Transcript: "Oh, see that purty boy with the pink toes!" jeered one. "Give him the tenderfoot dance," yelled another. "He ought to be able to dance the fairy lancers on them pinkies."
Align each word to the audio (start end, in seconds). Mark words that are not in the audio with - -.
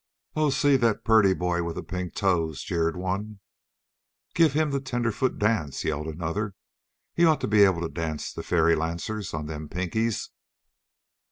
"Oh, 0.35 0.49
see 0.49 0.77
that 0.77 1.05
purty 1.05 1.35
boy 1.35 1.61
with 1.61 1.75
the 1.75 1.83
pink 1.83 2.15
toes!" 2.15 2.63
jeered 2.63 2.97
one. 2.97 3.39
"Give 4.33 4.53
him 4.53 4.71
the 4.71 4.79
tenderfoot 4.81 5.37
dance," 5.37 5.83
yelled 5.83 6.07
another. 6.07 6.55
"He 7.13 7.23
ought 7.23 7.39
to 7.41 7.47
be 7.47 7.61
able 7.63 7.81
to 7.81 7.87
dance 7.87 8.33
the 8.33 8.41
fairy 8.41 8.73
lancers 8.73 9.31
on 9.31 9.45
them 9.45 9.69
pinkies." 9.69 10.31